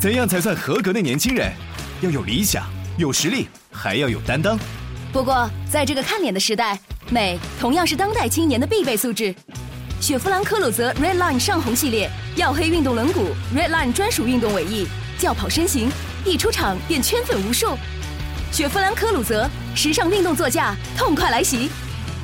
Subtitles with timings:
[0.00, 1.52] 怎样才算合格的年轻人？
[2.00, 2.64] 要有理想，
[2.96, 4.58] 有实力，还要有担当。
[5.12, 6.80] 不过，在这个看脸的时代，
[7.10, 9.34] 美同样是当代青年的必备素质。
[10.00, 14.86] 雪佛兰科鲁泽 Red Line 上红系列，曜黑运动轮毂，Red Line 专属运动尾翼，
[15.18, 15.90] 轿跑身形，
[16.24, 17.76] 一出场便圈粉无数。
[18.50, 21.68] 雪佛兰科鲁泽，时尚运动座驾，痛快来袭！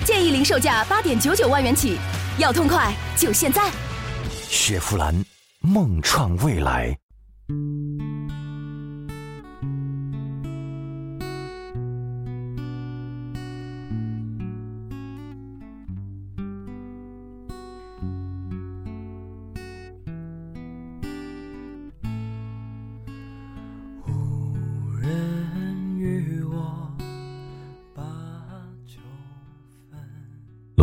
[0.03, 1.99] 建议零售价八点九九万元起，
[2.39, 3.71] 要痛快就现在。
[4.49, 5.15] 雪佛兰，
[5.61, 6.97] 梦创未来。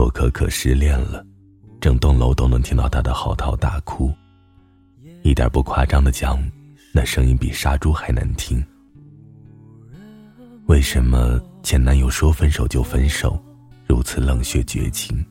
[0.04, 1.26] 洛可可失恋了，
[1.80, 4.14] 整栋楼都能听到她的嚎啕大哭。
[5.22, 6.38] 一点不夸张的讲，
[6.92, 8.62] 那声音比杀猪还难听。
[10.66, 13.42] 为什么前男友说分手就分手，
[13.88, 15.26] 如此冷血绝情？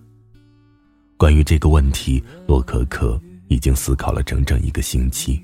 [1.19, 5.39] 关于这个问题，洛可可已经思考了整整一个星期。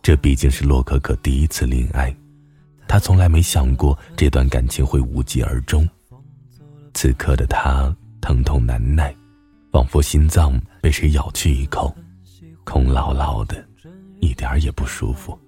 [0.00, 2.16] 这毕竟是洛可可第一次恋爱，
[2.88, 5.86] 她从来没想过这段感情会无疾而终。
[6.96, 9.14] 此刻的他疼痛难耐，
[9.70, 11.94] 仿佛心脏被谁咬去一口，
[12.64, 13.62] 空落落的，
[14.20, 15.38] 一点也不舒服。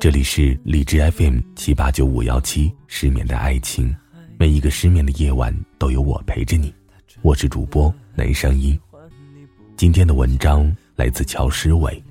[0.00, 3.94] 这里是荔枝 FM 七八九五幺七失眠的爱情，
[4.40, 6.74] 每一个失眠的夜晚都有我陪着你，
[7.22, 8.76] 我是主播南声音。
[9.76, 12.02] 今天的文章来自乔诗伟，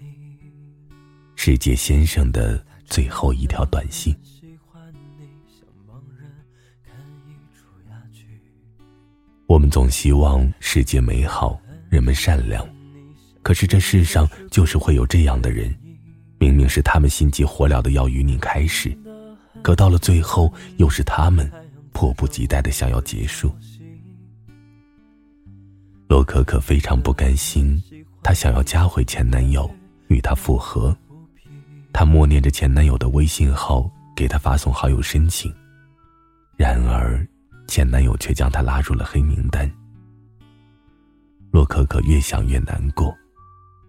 [1.35, 4.15] 世界先生的最后一条短信。
[9.47, 11.57] 我们总希望世界美好，
[11.89, 12.67] 人们善良，
[13.41, 15.73] 可是这世上就是会有这样的人，
[16.37, 18.95] 明明是他们心急火燎的要与你开始，
[19.63, 21.49] 可到了最后又是他们
[21.93, 23.49] 迫不及待的想要结束。
[26.09, 27.81] 洛可可非常不甘心，
[28.21, 29.69] 她想要加回前男友，
[30.09, 30.95] 与他复合，
[31.93, 35.53] 她默念着前男友的微信号，给他发送好友申请，
[36.57, 37.25] 然而。
[37.67, 39.69] 前男友却将她拉入了黑名单。
[41.51, 43.15] 洛可可越想越难过，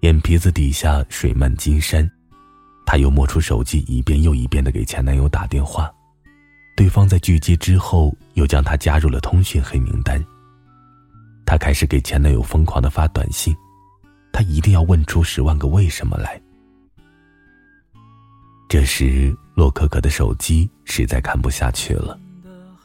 [0.00, 2.08] 眼皮子底下水漫金山。
[2.86, 5.90] 她又摸出手机，一遍又一遍的给前男友打电话。
[6.76, 10.24] 对方在拒接之后，又将她加入了通讯黑名单。
[11.44, 13.54] 她开始给前男友疯狂的发短信，
[14.32, 16.40] 她一定要问出十万个为什么来。
[18.68, 22.18] 这时，洛可可的手机实在看不下去了。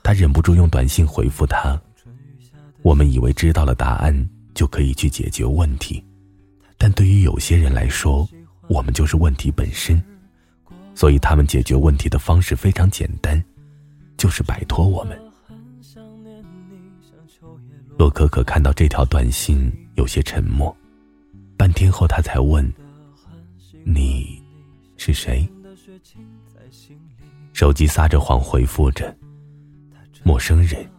[0.03, 1.81] 他忍不住用短信回复他
[2.83, 6.03] ：“我们以为知道了答案就可以去解决问题，
[6.77, 8.27] 但对于有些人来说，
[8.67, 10.03] 我们就是问题本身。
[10.93, 13.43] 所以他们解决问题的方式非常简单，
[14.17, 15.17] 就是摆脱我们。”
[17.97, 20.75] 洛可可看到这条短信，有些沉默，
[21.55, 22.69] 半天后他才问
[23.85, 24.41] ：“你
[24.97, 25.47] 是谁？”
[27.53, 29.15] 手机撒着谎回复着。
[30.23, 30.89] 陌生人，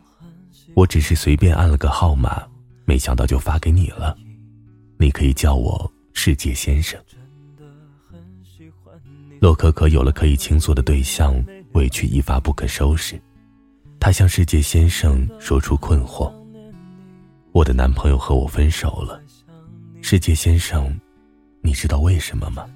[0.75, 2.43] 我只是随便按了个号码，
[2.85, 4.17] 没想到就发给你了。
[4.99, 7.01] 你可以叫我世界先生。
[9.41, 11.35] 洛可可有了可以倾诉的对象，
[11.73, 13.21] 委屈一发不可收拾。
[13.99, 16.33] 她向世界先生说出困惑
[17.53, 19.21] ：“我的男朋友和我分手了。”
[20.03, 20.95] 世界先生，
[21.63, 22.67] 你知道为什么吗？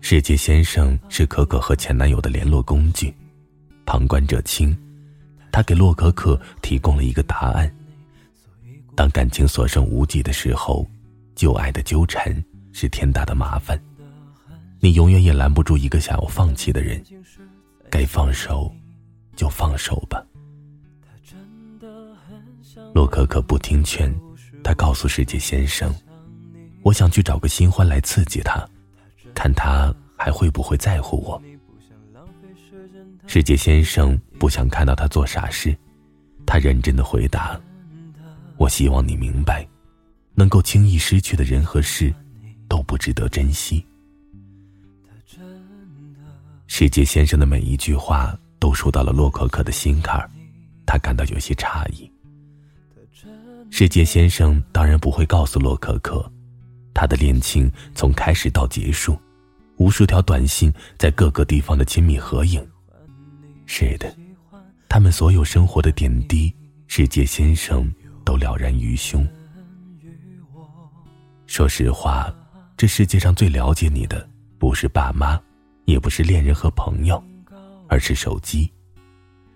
[0.00, 3.12] 世界先生是可可和前男友的联络工具。
[3.86, 4.76] 旁观者清，
[5.52, 7.72] 他给洛可可提供了一个答案。
[8.94, 10.86] 当感情所剩无几的时候，
[11.34, 13.80] 旧爱的纠缠是天大的麻烦，
[14.80, 17.02] 你永远也拦不住一个想要放弃的人。
[17.88, 18.74] 该放手，
[19.36, 20.22] 就放手吧。
[22.92, 24.12] 洛可可不听劝，
[24.64, 25.94] 他告诉世界先生
[26.82, 28.68] ：“我想去找个新欢来刺激他，
[29.34, 31.40] 看他还会不会在乎我。”
[33.26, 35.76] 世界先生不想看到他做傻事，
[36.46, 37.60] 他认真的回答
[38.56, 39.66] ：“我希望你明白，
[40.34, 42.14] 能够轻易失去的人和事，
[42.68, 43.84] 都不值得珍惜。”
[46.68, 50.30] 世界先生的每一句话都说到了洛可可的心坎儿，
[50.86, 52.10] 他感到有些诧异。
[53.70, 56.24] 世界先生当然不会告诉洛可可，
[56.94, 59.18] 他的恋情从开始到结束，
[59.78, 62.64] 无数条短信在各个地方的亲密合影。
[63.66, 64.14] 是的，
[64.88, 66.54] 他们所有生活的点滴，
[66.86, 67.92] 世界先生
[68.24, 69.26] 都了然于胸。
[71.46, 72.32] 说实话，
[72.76, 74.26] 这世界上最了解你的
[74.58, 75.40] 不是爸妈，
[75.84, 77.22] 也不是恋人和朋友，
[77.88, 78.70] 而是手机。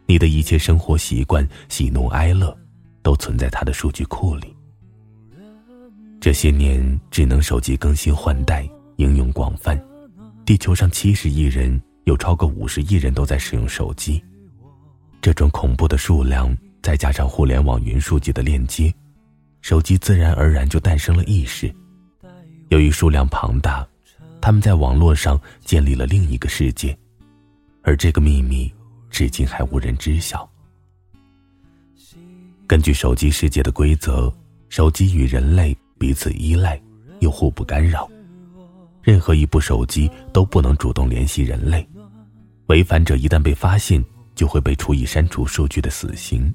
[0.07, 2.57] 你的一切生活习惯、喜怒哀乐，
[3.03, 4.55] 都存在他的数据库里。
[6.21, 9.81] 这些年，智能手机更新换代，应用广泛，
[10.45, 14.23] 地球上七十亿人，有超过五十亿人都在使用手机。
[15.21, 18.93] 这种恐怖的数量，再加上互联网云数据的链接，
[19.61, 21.73] 手机自然而然就诞生了意识。
[22.69, 23.87] 由于数量庞大，
[24.41, 26.97] 他们在网络上建立了另一个世界，
[27.83, 28.73] 而这个秘密。
[29.11, 30.49] 至今还无人知晓。
[32.69, 34.33] 根据手机世界的规则，
[34.69, 36.81] 手机与人类彼此依赖，
[37.19, 38.09] 又互不干扰。
[39.03, 41.87] 任何一部手机都不能主动联系人类，
[42.67, 44.05] 违反者一旦被发现，
[44.35, 46.53] 就会被处以删除数据的死刑。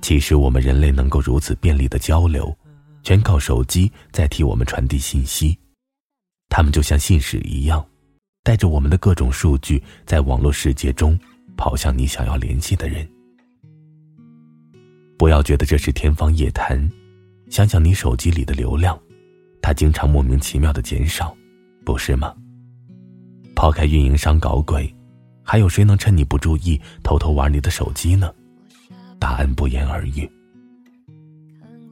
[0.00, 2.54] 其实，我们人类能够如此便利的交流，
[3.02, 5.58] 全靠手机在替我们传递信息。
[6.48, 7.84] 他们就像信使一样。
[8.44, 11.16] 带着我们的各种数据，在网络世界中
[11.56, 13.08] 跑向你想要联系的人。
[15.16, 16.90] 不要觉得这是天方夜谭，
[17.48, 19.00] 想想你手机里的流量，
[19.62, 21.34] 它经常莫名其妙的减少，
[21.84, 22.34] 不是吗？
[23.54, 24.92] 抛开运营商搞鬼，
[25.42, 28.30] 还有谁能趁你不注意偷偷玩你的手机呢？
[29.20, 30.28] 答案不言而喻。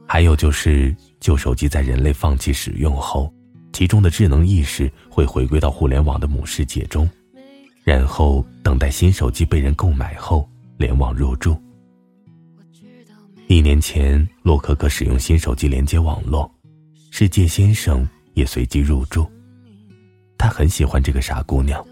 [0.05, 3.33] 还有就是，旧手机在人类放弃使用后。
[3.71, 7.09] 其中的智能意识会回归到互联网的母世界中，
[7.85, 10.47] 然后等待新手机被人购买后
[10.77, 11.57] 联网入住。
[13.47, 16.53] 一年前，洛可可使用新手机连接网络，
[17.13, 19.29] 世界先生也随即入住。
[20.37, 21.85] 他很喜欢这个傻姑娘，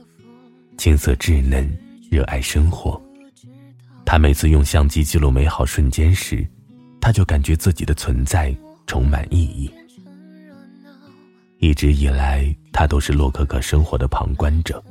[0.77, 1.69] 青涩稚嫩，
[2.09, 2.99] 热爱生活。
[4.05, 6.47] 他每次用相机记录美好瞬间时，
[7.01, 8.55] 他就感觉自己的存在
[8.87, 9.69] 充满意义。
[11.59, 14.81] 一直以来，他都是洛可可生活的旁观者。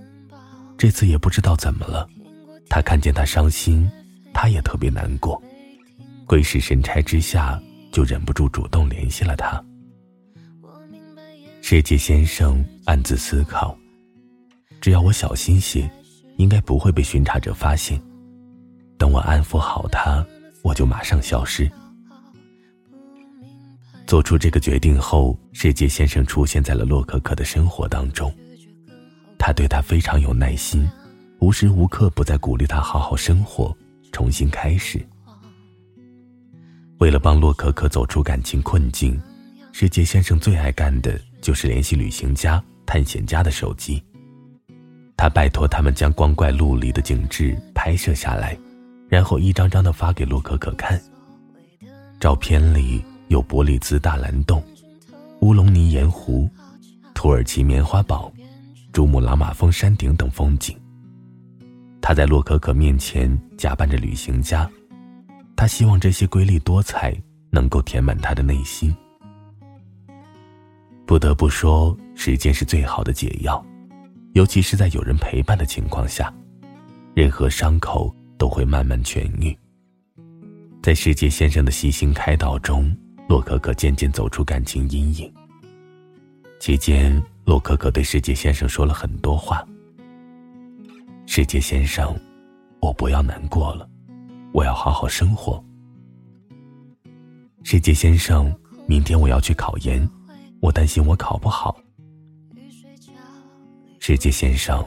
[0.76, 2.06] 这次也不知道怎么了，
[2.68, 3.90] 他看见他伤心，
[4.34, 5.42] 他也特别难过。
[6.26, 7.58] 鬼使神差之下，
[7.90, 9.64] 就忍不住主动联系了他。
[11.70, 13.76] 世界先生暗自思考：
[14.80, 15.86] 只要我小心些，
[16.38, 18.00] 应该不会被巡查者发现。
[18.96, 20.26] 等我安抚好他，
[20.62, 21.70] 我就马上消失。
[24.06, 28.32] 做出这个决定后，世界先生出现在了洛可可的生活当中。
[29.38, 30.88] 他对她非常有耐心，
[31.38, 33.76] 无时无刻不在鼓励她好好生活，
[34.10, 35.06] 重新开始。
[36.96, 39.20] 为了帮洛可可走出感情困境，
[39.70, 44.02] 世界先生最爱干的就是联系旅行家、探险家的手机。
[45.16, 48.56] 他拜托他们将光怪陆离的景致拍摄下来，
[49.08, 51.00] 然后一张张的发给洛可可看。
[52.20, 53.04] 照片里。
[53.28, 54.64] 有伯利兹大蓝洞、
[55.42, 56.48] 乌龙尼盐湖、
[57.12, 58.32] 土耳其棉花堡、
[58.90, 60.74] 珠穆朗玛峰山顶等风景。
[62.00, 64.66] 他在洛可可面前假扮着旅行家，
[65.54, 67.14] 他希望这些瑰丽多彩
[67.50, 68.96] 能够填满他的内心。
[71.08, 73.64] 不得不说，时间是最好的解药，
[74.34, 76.30] 尤其是在有人陪伴的情况下，
[77.14, 79.56] 任何伤口都会慢慢痊愈。
[80.82, 82.94] 在世界先生的细心开导中。
[83.28, 85.30] 洛可可渐渐走出感情阴影。
[86.60, 89.62] 期间，洛可可对世界先生说了很多话。
[91.26, 92.18] 世界先生，
[92.80, 93.86] 我不要难过了，
[94.54, 95.62] 我要好好生活。
[97.62, 98.50] 世界先生，
[98.86, 100.08] 明天我要去考研，
[100.60, 101.76] 我担心我考不好。
[104.00, 104.86] 世界先生，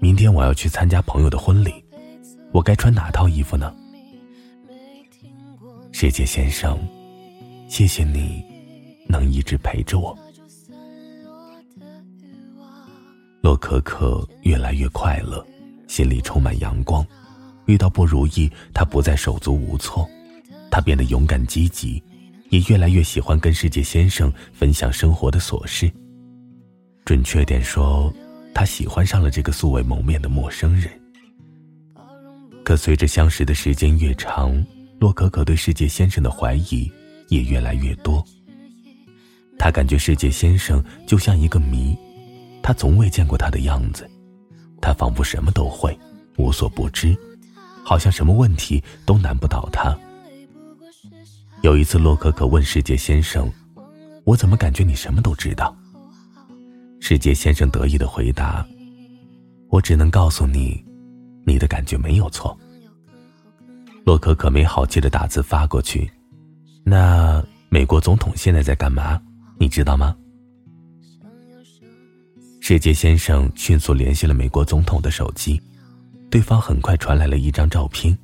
[0.00, 1.84] 明天我要去参加朋友的婚礼，
[2.52, 3.74] 我该穿哪套衣服呢？
[5.92, 6.78] 世界先生。
[7.68, 8.44] 谢谢你，
[9.06, 10.16] 能一直陪着我。
[13.40, 15.46] 洛可可越来越快乐，
[15.86, 17.06] 心里充满阳光。
[17.66, 20.08] 遇到不如意，他不再手足无措，
[20.68, 22.02] 他变得勇敢积极，
[22.50, 25.90] 也越来越喜欢跟世界先生分享生活的琐事。
[27.04, 28.12] 准确点说，
[28.54, 30.88] 他喜欢上了这个素未谋面的陌生人。
[32.62, 34.64] 可随着相识的时间越长，
[35.00, 36.90] 洛可可对世界先生的怀疑。
[37.30, 38.26] 也越来越多。
[39.56, 41.96] 他感觉世界先生就像一个谜，
[42.60, 44.10] 他从未见过他的样子，
[44.82, 45.96] 他仿佛什么都会，
[46.38, 47.16] 无所不知，
[47.84, 49.96] 好像什么问题都难不倒他。
[51.62, 53.50] 有一次，洛可可问世界先生
[54.24, 55.76] ：“我怎么感觉你什么都知道？”
[57.00, 58.66] 世界先生得意的回答
[59.68, 60.82] ：“我只能告诉你，
[61.44, 62.58] 你的感觉没有错。”
[64.06, 66.10] 洛可可没好气的打字发过去。
[66.82, 69.20] 那美国总统现在在干嘛？
[69.58, 70.16] 你知道吗？
[72.60, 75.60] 世界先生迅速联系了美国总统的手机，
[76.30, 78.16] 对方很快传来了一张照片，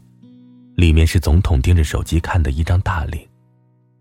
[0.76, 3.26] 里面是总统盯着手机看的一张大脸，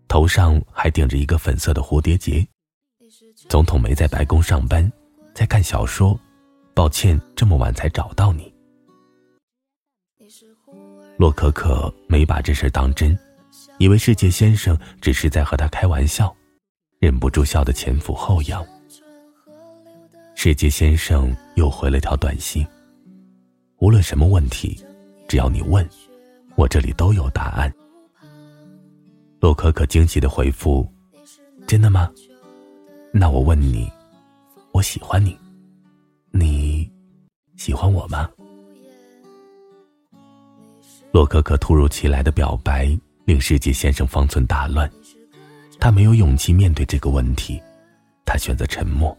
[0.08, 2.46] 头上还顶着一个粉色的蝴蝶结。
[3.48, 4.90] 总统没在白宫上班，
[5.34, 6.18] 在看小说。
[6.74, 8.52] 抱歉，这么晚才找到你。
[11.16, 13.18] 洛可可没把这事当真，
[13.78, 16.36] 以为世界先生只是在和他开玩笑，
[16.98, 18.62] 忍不住笑得前俯后仰。
[20.34, 22.66] 世界先生又回了条短信
[23.80, 24.78] ：“无论什么问题，
[25.26, 25.88] 只要你问，
[26.56, 27.72] 我这里都有答案。”
[29.40, 30.86] 洛可可惊喜的回复
[31.68, 32.10] ：“真的吗？
[33.12, 33.90] 那我问你，
[34.72, 35.38] 我喜欢你，
[36.32, 36.90] 你
[37.56, 38.28] 喜欢我吗？”
[41.12, 44.90] 洛可可突如其来的表白令世界先生方寸大乱，
[45.80, 47.62] 他没有勇气面对这个问题，
[48.24, 49.16] 他选择沉默。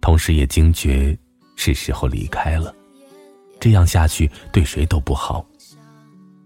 [0.00, 1.16] 同时也惊觉
[1.54, 2.74] 是时候离开了，
[3.60, 5.46] 这样下去对谁都不好。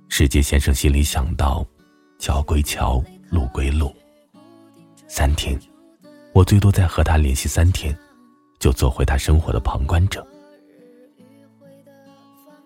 [0.08, 1.66] 世界先生心里想到：
[2.18, 3.94] 桥归桥，路归路。
[5.06, 5.58] 三天，
[6.32, 7.96] 我最多再和他联系三天，
[8.58, 10.26] 就做回他生活的旁观者。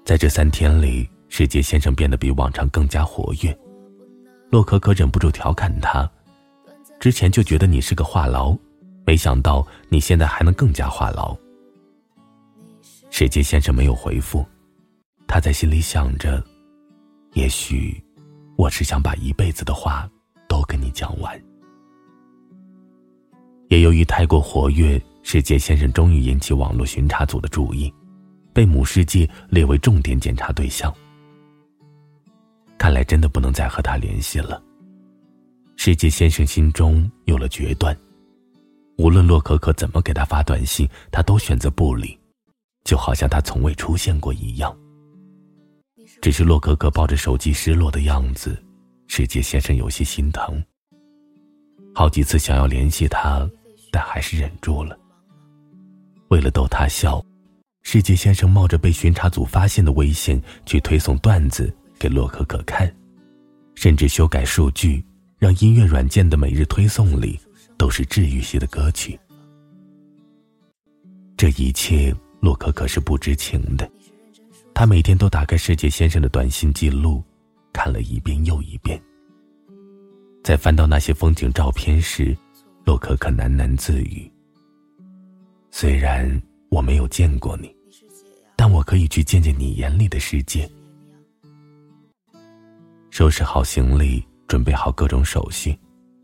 [0.05, 3.57] 在这三天里，世界先生变得比往常更加活跃。
[4.51, 6.09] 洛可可忍不住调侃他
[7.01, 8.57] ：“之前就觉得你是个话痨。”
[9.07, 11.37] 没想到你现在还能更加话痨。
[13.11, 14.45] 世界先生没有回复，
[15.27, 16.41] 他在心里想着：
[17.35, 18.03] 也许
[18.57, 20.09] 我是想把一辈子的话
[20.49, 21.41] 都跟你讲完。
[23.69, 27.93] 也由于太过活跃，世界先生终于引起网络巡查组的注意，
[28.53, 30.93] 被母世界列为重点检查对象。
[32.77, 34.61] 看来真的不能再和他联系了。
[35.77, 37.97] 世界先生心中有了决断。
[38.99, 42.19] 无论洛可可怎么给他发短信，他都选择不理，
[42.85, 44.77] 就好像他从未出现过一样。
[46.21, 48.57] 只是洛可可抱着手机失落的样子，
[49.07, 50.63] 世界先生有些心疼。
[51.95, 53.49] 好几次想要联系他，
[53.91, 54.99] 但还是忍住了。
[56.29, 57.25] 为了逗他笑，
[57.83, 62.93] 世界先生冒着被巡查组发现的危险去推送段子给洛可可看，
[63.75, 65.05] 甚至修改数据，
[65.39, 67.39] 让音乐软件的每日推送里。
[67.81, 69.19] 都是治愈系的歌曲。
[71.35, 73.91] 这一切，洛可可是不知情的。
[74.75, 77.23] 他每天都打开世界先生的短信记录，
[77.73, 79.01] 看了一遍又一遍。
[80.43, 82.37] 在翻到那些风景照片时，
[82.85, 84.31] 洛可可喃喃自语
[85.71, 87.75] ：“虽然我没有见过你，
[88.57, 90.69] 但我可以去见见你眼里的世界。”
[93.11, 95.79] 收拾好行李，准备好各种手续，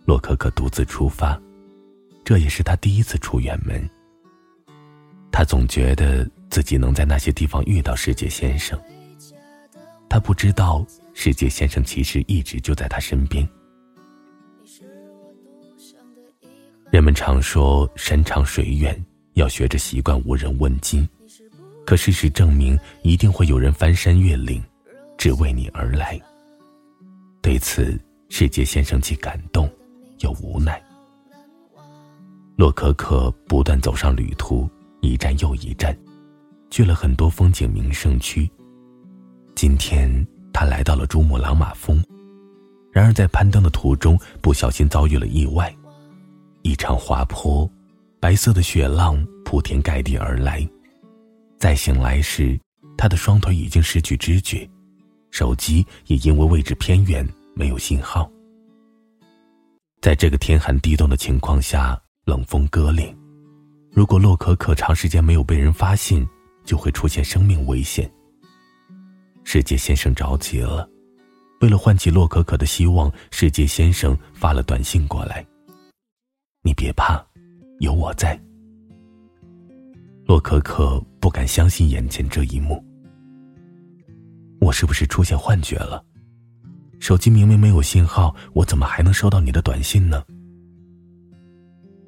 [0.06, 1.38] 洛可可独自出发。
[2.24, 3.88] 这也是他第一次出远门。
[5.30, 8.78] 他总觉得自己能在那些地方遇到世界先生。
[10.08, 13.46] 他不知道世界先生其实一直就在他身边。
[16.90, 21.06] 人们常说山长水远，要学着习惯无人问津，
[21.84, 24.62] 可事实证明，一定会有人翻山越岭，
[25.18, 26.18] 只为你而来。
[27.42, 27.98] 对此，
[28.28, 29.68] 世界先生既感动，
[30.20, 30.82] 又无奈。
[32.56, 34.68] 洛可可不断走上旅途，
[35.02, 35.94] 一站又一站，
[36.76, 38.46] 去了很多风景名胜区。
[39.54, 40.10] 今天
[40.52, 42.04] 他来到了珠穆朗玛峰，
[42.92, 45.74] 然而在攀登的途中不小心遭遇了意外，
[46.60, 47.66] 一场滑坡，
[48.20, 50.68] 白色的雪浪铺天盖地而来。
[51.56, 52.60] 再醒来时，
[52.94, 54.68] 他的双腿已经失去知觉，
[55.30, 58.30] 手机也因为位置偏远没有信号。
[60.02, 61.98] 在这个天寒地冻的情况下。
[62.26, 63.16] 冷风割裂，
[63.92, 66.28] 如果洛可可长时间没有被人发现，
[66.66, 68.10] 就会出现生命危险。
[69.44, 70.86] 世界先生着急了，
[71.60, 75.46] 为了唤起洛可可的希望，世界先生发了短信过来
[76.62, 77.24] ：“你别怕，
[77.78, 78.38] 有我在。”
[80.26, 82.84] 洛可可不敢相信眼前这一幕，
[84.60, 86.04] 我是不是出现幻觉了？
[86.98, 90.24] 手机明明没有信号，我怎么还能收到你的短信呢？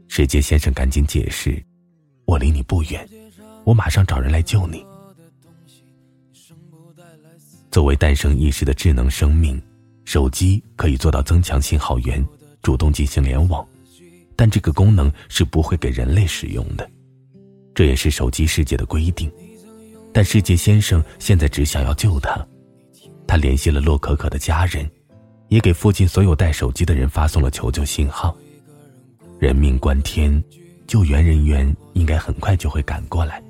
[0.09, 1.63] 世界先生赶紧解释
[2.27, 3.09] ：“我离你不远，
[3.69, 4.83] 我马上找人来救你。”
[7.71, 9.61] 作为诞生意识的智能生命，
[10.07, 12.27] 手机可以做到增强信号源，
[12.63, 13.67] 主动进行联网，
[14.35, 16.91] 但这个功能是不会给人类使用的，
[17.75, 19.31] 这也是手机世界的规定。
[20.15, 22.43] 但世界先生现在只想要救他，
[23.27, 24.91] 他联系了洛可可的家人，
[25.49, 28.35] 也给附近所有带手机的人发送了求救信号。
[29.39, 30.43] 人命关天，
[30.87, 33.43] 救援人员应该很快就会赶过来。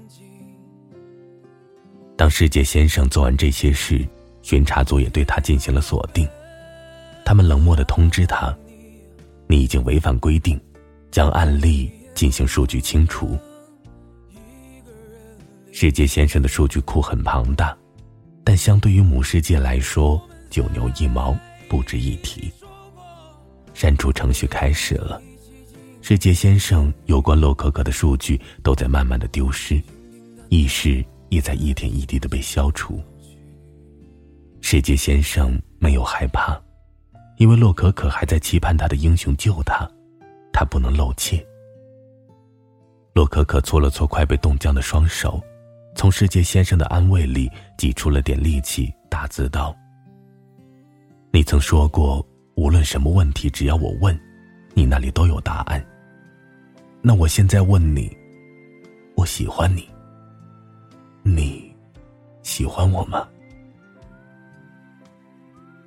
[2.19, 4.05] 当世界先生做完这些事，
[4.43, 6.27] 巡查组也对他进行了锁定。
[7.25, 8.53] 他们冷漠的通知他
[9.47, 10.61] ：“你已经违反规定，
[11.13, 13.39] 将案例进行数据清除。”
[15.71, 17.77] 世界先生的数据库很庞大，
[18.43, 20.21] 但相对于母世界来说，
[20.51, 21.33] 九牛一毛，
[21.69, 22.53] 不值一提。
[23.75, 25.23] 删除程序开始了，
[26.03, 29.81] 世界先生有关洛可可的数据都在慢慢的丢失，
[30.49, 33.01] 意识也在一点一滴的被消除。
[34.61, 36.61] 世界先生没有害怕，
[37.37, 39.89] 因为洛可可还在期盼他的英雄救他，
[40.53, 41.45] 他不能露怯。
[43.15, 45.41] 洛可可搓了搓快被冻僵的双手。
[45.95, 49.75] 从世界先生的安慰里挤出了点力气，打字道
[51.33, 54.17] ：“你曾说过，无论什么问题，只要我问，
[54.75, 55.85] 你那里都有答案。
[57.03, 58.17] 那我现在问你，
[59.17, 59.89] 我喜欢你，
[61.37, 61.75] 你
[62.43, 63.29] 喜欢我吗？”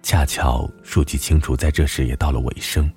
[0.03, 2.91] 恰巧数据清除在这时也到了尾声，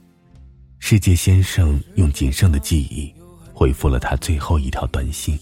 [0.79, 3.15] 世界先生用仅剩的记忆
[3.53, 5.39] 回复了他最后一条短信。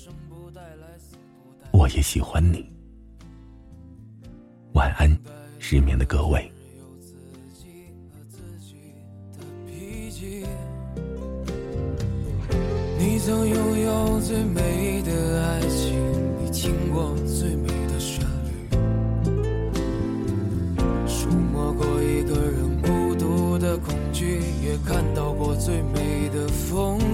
[1.71, 2.65] 我也喜欢你。
[4.75, 5.19] 晚安，
[5.59, 6.51] 失眠的各位。
[12.99, 15.52] 你曾拥有最美的爱，
[16.63, 18.79] 听过最美的旋律，
[21.09, 27.12] 触摸过一个人孤独的恐惧，也看到过最美的风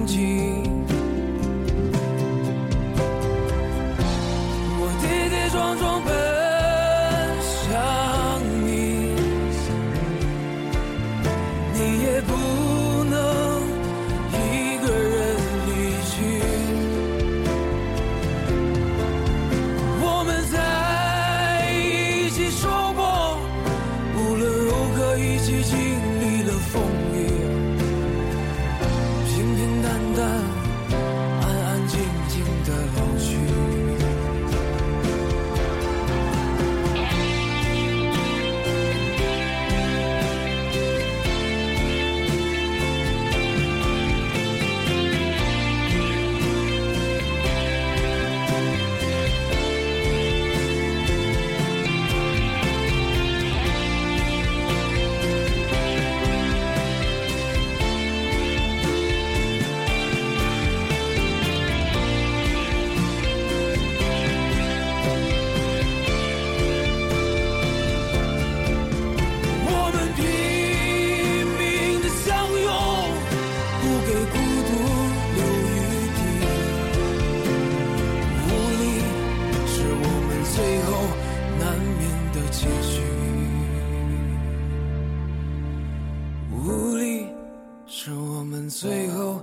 [88.01, 89.41] 是我们最后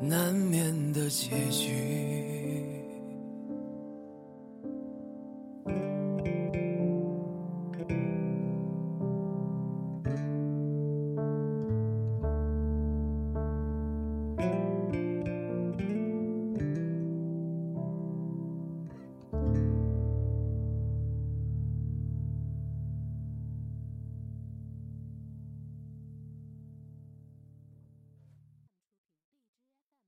[0.00, 2.35] 难免的结局。